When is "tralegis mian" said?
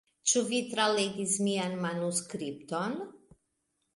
0.69-1.75